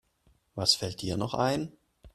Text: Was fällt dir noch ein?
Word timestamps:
Was 0.55 0.73
fällt 0.73 1.03
dir 1.03 1.15
noch 1.15 1.35
ein? 1.35 1.71